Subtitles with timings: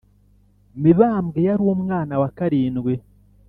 [0.81, 2.93] mibambwe yarumwana wa karindwi